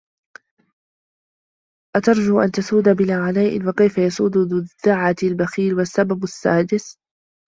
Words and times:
أَتَرْجُو 1.95 2.41
أَنْ 2.41 2.51
تَسُودَ 2.51 2.89
بِلَا 2.89 3.15
عَنَاءٍ 3.23 3.67
وَكَيْفَ 3.67 3.97
يَسُودُ 3.97 4.37
ذُو 4.37 4.57
الدَّعَةِ 4.57 5.15
الْبَخِيلُ 5.23 5.73
وَالسَّبَبُ 5.73 6.23
السَّادِسُ 6.23 6.97